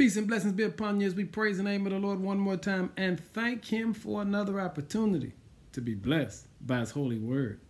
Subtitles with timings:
[0.00, 2.38] Peace and blessings be upon you as we praise the name of the Lord one
[2.38, 5.34] more time and thank Him for another opportunity
[5.72, 7.60] to be blessed by His holy word.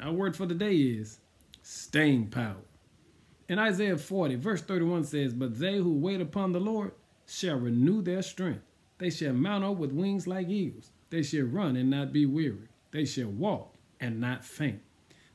[0.00, 1.18] Our word for the day is
[1.64, 2.62] staying power.
[3.48, 6.92] In Isaiah 40, verse 31 says, But they who wait upon the Lord
[7.26, 8.62] shall renew their strength.
[8.98, 10.92] They shall mount up with wings like eagles.
[11.10, 12.68] They shall run and not be weary.
[12.92, 14.82] They shall walk and not faint.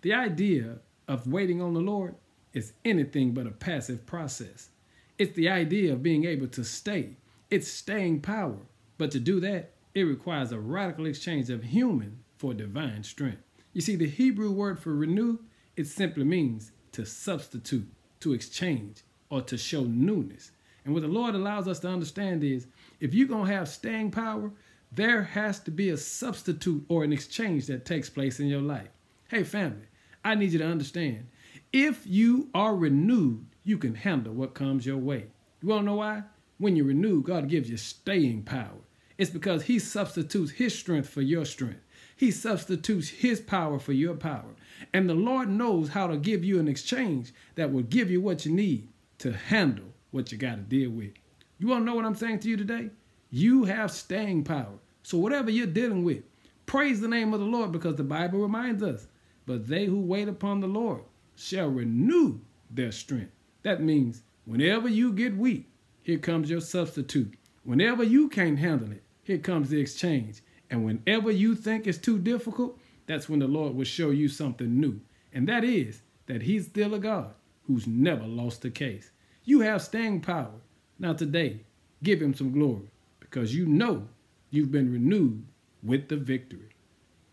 [0.02, 0.78] The idea
[1.10, 2.16] of waiting on the Lord
[2.54, 4.70] is anything but a passive process.
[5.18, 7.18] It's the idea of being able to stay.
[7.50, 8.60] It's staying power.
[8.98, 13.42] But to do that, it requires a radical exchange of human for divine strength.
[13.74, 15.40] You see, the Hebrew word for renew,
[15.76, 17.88] it simply means to substitute,
[18.20, 20.52] to exchange, or to show newness.
[20.86, 22.68] And what the Lord allows us to understand is
[23.00, 24.52] if you're going to have staying power,
[24.92, 28.90] there has to be a substitute or an exchange that takes place in your life.
[29.28, 29.88] Hey, family,
[30.24, 31.28] I need you to understand
[31.74, 35.26] if you are renewed, you can handle what comes your way.
[35.62, 36.24] You want to know why?
[36.58, 38.80] When you renew, God gives you staying power.
[39.18, 41.82] It's because He substitutes His strength for your strength.
[42.16, 44.56] He substitutes His power for your power.
[44.94, 48.46] And the Lord knows how to give you an exchange that will give you what
[48.46, 48.88] you need
[49.20, 51.12] to handle what you got to deal with.
[51.60, 52.90] You want to know what I'm saying to you today?
[53.32, 54.80] You have staying power.
[55.04, 56.24] So, whatever you're dealing with,
[56.66, 59.08] praise the name of the Lord because the Bible reminds us,
[59.46, 61.02] but they who wait upon the Lord
[61.36, 62.40] shall renew
[62.72, 63.32] their strength.
[63.64, 65.70] That means whenever you get weak,
[66.04, 67.34] here comes your substitute.
[67.64, 70.42] Whenever you can't handle it, here comes the exchange.
[70.70, 74.80] And whenever you think it's too difficult, that's when the Lord will show you something
[74.80, 75.02] new.
[75.34, 77.34] And that is that He's still a God
[77.66, 79.12] who's never lost a case.
[79.44, 80.52] You have staying power.
[81.00, 81.62] Now, today,
[82.04, 84.08] give Him some glory because you know
[84.50, 85.46] you've been renewed
[85.84, 86.70] with the victory.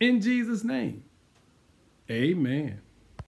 [0.00, 1.04] In Jesus' name,
[2.10, 2.80] amen.